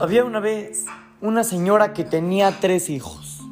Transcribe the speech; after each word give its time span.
Había 0.00 0.24
una 0.24 0.38
vez 0.38 0.86
una 1.20 1.42
señora 1.42 1.92
que 1.92 2.04
tenía 2.04 2.60
tres 2.60 2.88
hijos. 2.88 3.42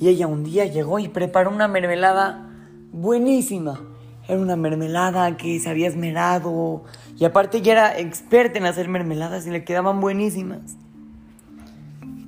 Y 0.00 0.08
ella 0.08 0.26
un 0.26 0.42
día 0.42 0.64
llegó 0.66 0.98
y 0.98 1.08
preparó 1.08 1.50
una 1.50 1.68
mermelada 1.68 2.50
buenísima. 2.92 3.80
Era 4.26 4.40
una 4.40 4.56
mermelada 4.56 5.36
que 5.36 5.60
se 5.60 5.70
había 5.70 5.86
esmerado. 5.86 6.82
Y 7.16 7.24
aparte 7.24 7.58
ella 7.58 7.72
era 7.72 7.98
experta 7.98 8.58
en 8.58 8.66
hacer 8.66 8.88
mermeladas 8.88 9.46
y 9.46 9.50
le 9.50 9.64
quedaban 9.64 10.00
buenísimas. 10.00 10.76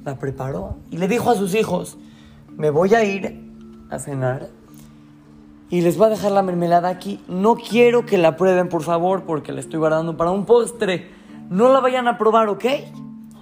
La 0.04 0.16
preparó 0.16 0.78
y 0.90 0.96
le 0.96 1.08
dijo 1.08 1.30
a 1.30 1.34
sus 1.34 1.54
hijos, 1.54 1.98
me 2.56 2.70
voy 2.70 2.94
a 2.94 3.02
ir 3.02 3.52
a 3.90 3.98
cenar 3.98 4.50
y 5.70 5.82
les 5.82 5.96
voy 5.96 6.08
a 6.08 6.10
dejar 6.10 6.32
la 6.32 6.42
mermelada 6.42 6.88
aquí. 6.88 7.20
No 7.28 7.54
quiero 7.54 8.04
que 8.04 8.18
la 8.18 8.36
prueben, 8.36 8.68
por 8.68 8.82
favor, 8.82 9.22
porque 9.24 9.52
la 9.52 9.60
estoy 9.60 9.78
guardando 9.78 10.16
para 10.16 10.32
un 10.32 10.44
postre. 10.44 11.10
No 11.48 11.72
la 11.72 11.80
vayan 11.80 12.08
a 12.08 12.18
probar, 12.18 12.48
¿ok? 12.48 12.64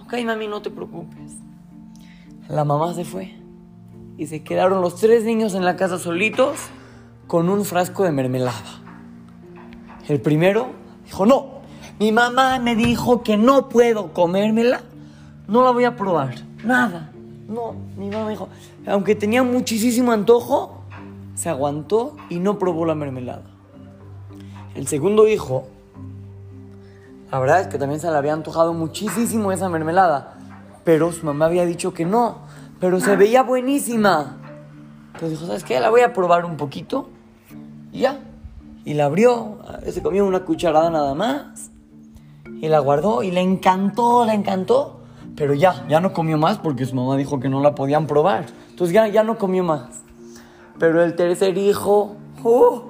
Ok, 0.04 0.14
mami, 0.24 0.46
no 0.46 0.60
te 0.60 0.70
preocupes. 0.70 1.38
La 2.48 2.64
mamá 2.64 2.94
se 2.94 3.04
fue 3.04 3.34
y 4.18 4.26
se 4.26 4.42
quedaron 4.42 4.82
los 4.82 4.96
tres 4.96 5.24
niños 5.24 5.54
en 5.54 5.64
la 5.64 5.76
casa 5.76 5.98
solitos 5.98 6.58
con 7.26 7.48
un 7.48 7.64
frasco 7.64 8.04
de 8.04 8.12
mermelada. 8.12 8.82
El 10.08 10.20
primero 10.20 10.68
dijo, 11.04 11.26
no, 11.26 11.58
mi 11.98 12.12
mamá 12.12 12.58
me 12.58 12.74
dijo 12.74 13.22
que 13.22 13.36
no 13.36 13.68
puedo 13.68 14.12
comérmela, 14.12 14.82
no 15.46 15.62
la 15.62 15.70
voy 15.70 15.84
a 15.84 15.96
probar, 15.96 16.34
nada. 16.64 17.12
No, 17.48 17.74
mi 17.96 18.08
mamá 18.10 18.24
me 18.24 18.30
dijo, 18.30 18.48
aunque 18.86 19.14
tenía 19.14 19.42
muchísimo 19.42 20.12
antojo, 20.12 20.77
se 21.38 21.48
aguantó 21.48 22.16
y 22.28 22.40
no 22.40 22.58
probó 22.58 22.84
la 22.84 22.94
mermelada. 22.94 23.44
El 24.74 24.86
segundo 24.86 25.28
hijo 25.28 25.68
la 27.30 27.38
verdad 27.40 27.60
es 27.60 27.66
que 27.66 27.78
también 27.78 28.00
se 28.00 28.10
le 28.10 28.16
había 28.16 28.32
antojado 28.32 28.72
muchísimo 28.72 29.52
esa 29.52 29.68
mermelada. 29.68 30.38
Pero 30.84 31.12
su 31.12 31.26
mamá 31.26 31.44
había 31.44 31.66
dicho 31.66 31.92
que 31.92 32.06
no. 32.06 32.38
Pero 32.80 33.00
se 33.00 33.16
veía 33.16 33.42
buenísima. 33.42 34.38
Entonces 35.08 35.32
dijo, 35.32 35.46
¿sabes 35.46 35.62
qué? 35.62 35.78
La 35.78 35.90
voy 35.90 36.00
a 36.00 36.14
probar 36.14 36.46
un 36.46 36.56
poquito. 36.56 37.10
Y 37.92 38.00
ya. 38.00 38.20
Y 38.86 38.94
la 38.94 39.04
abrió. 39.04 39.58
Se 39.86 40.02
comió 40.02 40.24
una 40.24 40.46
cucharada 40.46 40.88
nada 40.88 41.14
más. 41.14 41.70
Y 42.62 42.68
la 42.68 42.78
guardó 42.78 43.22
y 43.22 43.30
le 43.30 43.42
encantó, 43.42 44.24
le 44.24 44.32
encantó. 44.32 45.00
Pero 45.36 45.52
ya, 45.52 45.86
ya 45.86 46.00
no 46.00 46.14
comió 46.14 46.38
más 46.38 46.56
porque 46.56 46.86
su 46.86 46.94
mamá 46.94 47.16
dijo 47.18 47.38
que 47.40 47.50
no 47.50 47.60
la 47.60 47.74
podían 47.74 48.06
probar. 48.06 48.46
Entonces 48.70 48.94
ya, 48.94 49.06
ya 49.06 49.22
no 49.22 49.36
comió 49.36 49.64
más. 49.64 50.02
Pero 50.78 51.02
el 51.02 51.16
tercer 51.16 51.58
hijo, 51.58 52.16
¡uh! 52.42 52.80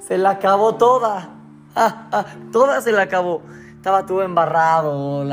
se 0.00 0.18
la 0.18 0.30
acabó 0.30 0.76
toda. 0.76 1.30
toda 2.52 2.80
se 2.80 2.92
la 2.92 3.02
acabó 3.02 3.42
estaba 3.84 4.06
todo 4.06 4.22
embarrado, 4.22 5.26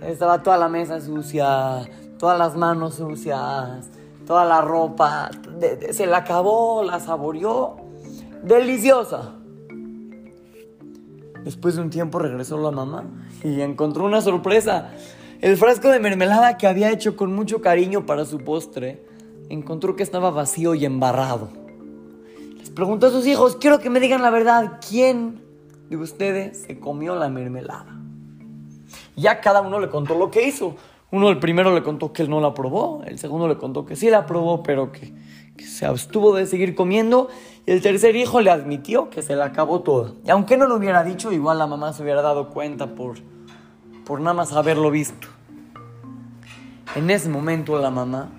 estaba 0.00 0.42
toda 0.42 0.56
la 0.56 0.70
mesa 0.70 1.02
sucia, 1.02 1.82
todas 2.18 2.38
las 2.38 2.56
manos 2.56 2.94
sucias, 2.94 3.90
toda 4.26 4.46
la 4.46 4.62
ropa, 4.62 5.30
se 5.90 6.06
la 6.06 6.16
acabó, 6.16 6.82
la 6.82 6.98
saboreó, 6.98 7.76
deliciosa. 8.42 9.34
Después 11.44 11.76
de 11.76 11.82
un 11.82 11.90
tiempo 11.90 12.18
regresó 12.18 12.56
la 12.56 12.70
mamá 12.70 13.04
y 13.44 13.60
encontró 13.60 14.06
una 14.06 14.22
sorpresa. 14.22 14.92
El 15.42 15.58
frasco 15.58 15.90
de 15.90 16.00
mermelada 16.00 16.56
que 16.56 16.66
había 16.66 16.90
hecho 16.90 17.16
con 17.16 17.34
mucho 17.34 17.60
cariño 17.60 18.06
para 18.06 18.24
su 18.24 18.38
postre, 18.38 19.04
encontró 19.50 19.96
que 19.96 20.02
estaba 20.02 20.30
vacío 20.30 20.74
y 20.74 20.86
embarrado. 20.86 21.50
Les 22.56 22.70
preguntó 22.70 23.08
a 23.08 23.10
sus 23.10 23.26
hijos, 23.26 23.56
quiero 23.56 23.80
que 23.80 23.90
me 23.90 24.00
digan 24.00 24.22
la 24.22 24.30
verdad, 24.30 24.78
¿quién 24.88 25.50
de 25.90 25.96
ustedes 25.96 26.62
se 26.62 26.78
comió 26.78 27.16
la 27.16 27.28
mermelada. 27.28 27.98
Ya 29.16 29.40
cada 29.40 29.60
uno 29.60 29.80
le 29.80 29.90
contó 29.90 30.16
lo 30.16 30.30
que 30.30 30.46
hizo. 30.46 30.76
Uno 31.10 31.28
el 31.28 31.40
primero 31.40 31.74
le 31.74 31.82
contó 31.82 32.12
que 32.12 32.22
él 32.22 32.30
no 32.30 32.40
la 32.40 32.54
probó, 32.54 33.02
el 33.04 33.18
segundo 33.18 33.48
le 33.48 33.56
contó 33.56 33.84
que 33.84 33.96
sí 33.96 34.08
la 34.08 34.24
probó, 34.24 34.62
pero 34.62 34.92
que, 34.92 35.12
se 35.58 35.84
abstuvo 35.84 36.34
de 36.34 36.46
seguir 36.46 36.74
comiendo, 36.76 37.28
y 37.66 37.72
el 37.72 37.82
tercer 37.82 38.14
hijo 38.16 38.40
le 38.40 38.50
admitió 38.50 39.10
que 39.10 39.20
se 39.20 39.34
la 39.34 39.46
acabó 39.46 39.80
toda. 39.80 40.12
Y 40.24 40.30
aunque 40.30 40.56
no 40.56 40.66
lo 40.66 40.76
hubiera 40.76 41.02
dicho, 41.02 41.32
igual 41.32 41.58
la 41.58 41.66
mamá 41.66 41.92
se 41.92 42.04
hubiera 42.04 42.22
dado 42.22 42.50
cuenta 42.50 42.94
por, 42.94 43.16
por 44.06 44.20
nada 44.20 44.32
más 44.32 44.52
haberlo 44.52 44.90
visto. 44.92 45.26
En 46.94 47.10
ese 47.10 47.28
momento 47.28 47.78
la 47.78 47.90
mamá 47.90 48.30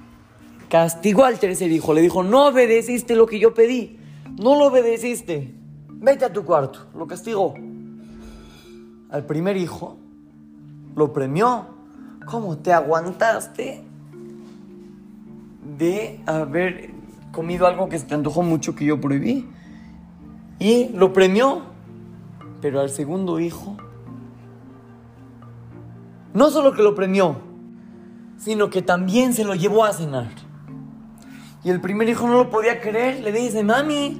castigó 0.72 1.26
al 1.26 1.38
tercer 1.38 1.72
hijo, 1.72 1.94
le 1.94 2.02
dijo, 2.02 2.24
no 2.24 2.48
obedeciste 2.48 3.16
lo 3.16 3.28
que 3.28 3.38
yo 3.38 3.54
pedí, 3.54 4.00
no 4.40 4.56
lo 4.56 4.66
obedeciste 4.66 5.62
vete 6.02 6.26
a 6.26 6.34
tu 6.34 6.44
cuarto. 6.44 6.80
Lo 6.96 7.08
castigó. 7.08 7.54
Al 9.10 9.26
primer 9.26 9.56
hijo 9.56 9.98
lo 10.96 11.14
premió. 11.14 11.68
¿Cómo 12.26 12.58
te 12.58 12.74
aguantaste 12.74 13.84
de 15.78 16.20
haber 16.26 16.92
comido 17.32 17.66
algo 17.66 17.88
que 17.88 17.98
se 17.98 18.06
te 18.06 18.14
antojó 18.14 18.44
mucho 18.44 18.76
que 18.76 18.86
yo 18.86 19.00
prohibí? 19.00 19.48
Y 20.60 20.90
lo 20.90 21.14
premió. 21.14 21.70
Pero 22.62 22.80
al 22.80 22.92
segundo 22.92 23.40
hijo, 23.40 23.76
no 26.34 26.52
solo 26.52 26.74
que 26.74 26.84
lo 26.84 26.94
premió, 26.94 27.38
sino 28.38 28.70
que 28.70 28.84
también 28.84 29.34
se 29.34 29.44
lo 29.44 29.56
llevó 29.56 29.84
a 29.84 29.94
cenar. 29.94 30.30
Y 31.64 31.70
el 31.70 31.80
primer 31.80 32.10
hijo 32.10 32.28
no 32.28 32.36
lo 32.36 32.50
podía 32.50 32.82
creer. 32.82 33.22
Le 33.22 33.32
dice, 33.32 33.64
mami, 33.64 34.20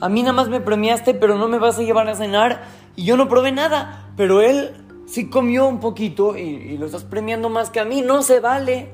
a 0.00 0.08
mí 0.08 0.22
nada 0.22 0.32
más 0.32 0.48
me 0.48 0.60
premiaste, 0.60 1.14
pero 1.14 1.36
no 1.36 1.48
me 1.48 1.58
vas 1.58 1.78
a 1.78 1.82
llevar 1.82 2.08
a 2.08 2.14
cenar 2.14 2.64
y 2.96 3.04
yo 3.04 3.16
no 3.16 3.28
probé 3.28 3.52
nada. 3.52 4.12
Pero 4.16 4.40
él 4.40 4.72
sí 5.06 5.28
comió 5.28 5.66
un 5.66 5.80
poquito 5.80 6.36
y, 6.36 6.76
lo 6.78 6.86
estás 6.86 7.04
premiando 7.04 7.48
más 7.48 7.70
que 7.70 7.80
a 7.80 7.84
mí, 7.84 8.02
no 8.02 8.22
se 8.22 8.40
vale. 8.40 8.90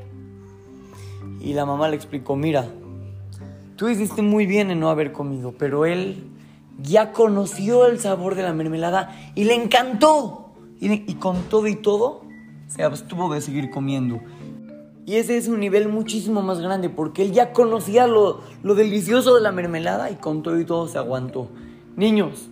Y 1.41 1.53
la 1.53 1.67
mamá 1.67 1.89
le 1.89 1.97
explicó, 1.97 2.35
mira, 2.35 2.67
tú 3.77 3.89
hiciste 3.89 4.23
muy 4.23 4.47
bien 4.47 4.71
en 4.71 4.81
no 4.81 4.91
haber 4.91 5.13
comido, 5.13 5.55
pero 5.57 5.87
él 5.87 6.25
ya 6.81 7.13
conoció 7.13 7.87
el 7.87 8.01
sabor 8.01 8.35
de 8.35 8.43
la 8.43 8.53
mermelada 8.53 9.15
y 9.35 9.45
le 9.45 9.55
encantó. 9.55 10.53
Y, 10.81 11.11
y 11.11 11.15
con 11.15 11.43
todo 11.45 11.67
y 11.67 11.77
todo, 11.77 12.23
se 12.69 12.83
abstuvo 12.85 13.33
de 13.33 13.41
seguir 13.41 13.71
comiendo. 13.71 14.21
Y 15.09 15.17
ese 15.17 15.39
es 15.39 15.49
un 15.49 15.59
nivel 15.59 15.89
muchísimo 15.89 16.43
más 16.43 16.61
grande 16.61 16.91
porque 16.91 17.23
él 17.23 17.33
ya 17.33 17.55
conocía 17.55 18.07
lo, 18.07 18.43
delicioso 18.63 19.35
de 19.37 19.41
la 19.41 19.53
mermelada 19.53 20.11
y 20.11 20.17
con 20.17 20.43
todo 20.43 20.61
y 20.61 20.67
todo 20.67 20.87
se 20.87 20.99
aguantó. 20.99 21.49
Niños, 21.97 22.51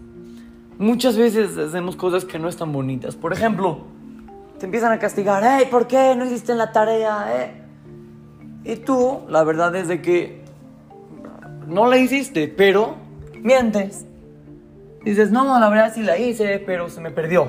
muchas 0.79 1.19
veces 1.19 1.59
hacemos 1.59 1.97
cosas 1.97 2.25
que 2.25 2.39
no 2.39 2.49
están 2.49 2.73
bonitas. 2.73 3.15
Por 3.15 3.35
ejemplo, 3.35 3.81
te 4.59 4.65
empiezan 4.65 4.91
a 4.91 4.99
castigar, 4.99 5.43
hey, 5.45 5.69
¿por 5.71 5.87
qué 5.87 6.15
no 6.17 6.25
hiciste 6.25 6.55
la 6.55 6.73
tarea? 6.73 7.27
Eh? 7.31 7.63
Y 8.65 8.77
tú, 8.77 9.21
la 9.29 9.45
verdad 9.45 9.77
es 9.77 9.89
de 9.89 10.01
que 10.01 10.41
no 11.67 11.87
la 11.89 11.99
hiciste, 11.99 12.49
pero 12.49 12.95
mientes. 13.43 14.07
Dices, 15.05 15.31
no, 15.31 15.61
la 15.61 15.69
verdad 15.69 15.93
sí 15.95 16.03
la 16.03 16.17
hice, 16.17 16.59
pero 16.65 16.89
se 16.89 17.03
me 17.03 17.11
perdió. 17.11 17.49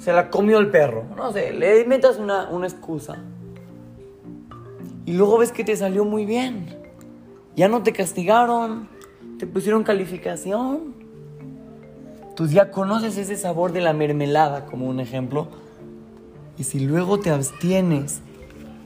Se 0.00 0.14
la 0.14 0.30
comió 0.30 0.60
el 0.60 0.70
perro. 0.70 1.04
No 1.14 1.30
sé, 1.30 1.52
le 1.52 1.82
inventas 1.82 2.16
una, 2.16 2.48
una 2.48 2.66
excusa 2.66 3.18
y 5.08 5.14
luego 5.14 5.38
ves 5.38 5.52
que 5.52 5.64
te 5.64 5.74
salió 5.74 6.04
muy 6.04 6.26
bien. 6.26 6.66
Ya 7.56 7.66
no 7.66 7.82
te 7.82 7.94
castigaron, 7.94 8.90
te 9.38 9.46
pusieron 9.46 9.82
calificación. 9.82 10.92
Tú 12.36 12.46
ya 12.46 12.70
conoces 12.70 13.16
ese 13.16 13.34
sabor 13.36 13.72
de 13.72 13.80
la 13.80 13.94
mermelada 13.94 14.66
como 14.66 14.86
un 14.86 15.00
ejemplo. 15.00 15.48
Y 16.58 16.64
si 16.64 16.80
luego 16.80 17.18
te 17.18 17.30
abstienes 17.30 18.20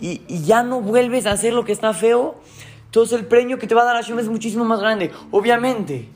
y, 0.00 0.20
ya 0.44 0.62
no 0.62 0.80
vuelves 0.80 1.26
a 1.26 1.32
hacer 1.32 1.54
lo 1.54 1.64
que 1.64 1.72
está 1.72 1.92
feo, 1.92 2.36
entonces 2.84 3.18
el 3.18 3.26
premio 3.26 3.58
que 3.58 3.66
te 3.66 3.74
va 3.74 3.82
a 3.82 3.86
dar 3.86 3.96
Hashem 3.96 4.20
es 4.20 4.28
muchísimo 4.28 4.64
más 4.64 4.78
grande. 4.78 5.10
Obviamente, 5.32 6.08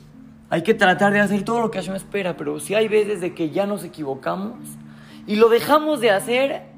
hay 0.49 0.63
que 0.63 0.73
tratar 0.73 1.11
de 1.11 1.19
hacer 1.19 1.43
todo 1.43 1.59
lo 1.59 1.69
que 1.69 1.79
Hashem 1.79 1.95
espera, 1.95 2.37
pero 2.37 2.61
si 2.61 2.75
hay 2.75 2.87
veces 2.87 3.19
de 3.19 3.35
que 3.35 3.49
ya 3.49 3.65
nos 3.65 3.83
equivocamos 3.83 4.55
y 5.25 5.35
lo 5.35 5.49
dejamos 5.49 5.99
de 5.99 6.11
hacer, 6.11 6.76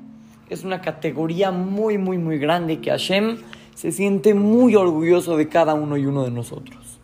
es 0.50 0.63
una 0.63 0.81
categoría 0.81 1.51
muy, 1.51 1.98
muy, 1.98 2.18
muy 2.18 2.38
grande 2.38 2.80
que 2.80 2.90
Hashem 2.90 3.38
se 3.75 3.92
siente 3.92 4.34
muy 4.34 4.75
orgulloso 4.75 5.38
de 5.38 5.48
cada 5.48 5.74
uno 5.74 5.96
y 5.96 6.06
uno 6.06 6.24
de 6.24 6.31
nosotros. 6.31 7.00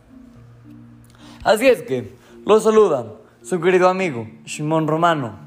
Así 1.42 1.66
es 1.66 1.82
que, 1.82 2.12
los 2.44 2.64
saluda 2.64 3.14
su 3.42 3.60
querido 3.60 3.88
amigo 3.88 4.28
Shimon 4.44 4.86
Romano 4.86 5.38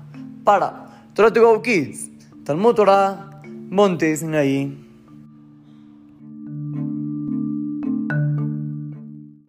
para 0.44 1.06
Torah 1.13 1.62
Kids, 1.62 2.10
Talmud 2.46 2.74
Torah, 2.74 3.42
Monte 3.69 4.16
Sinaí. 4.16 4.88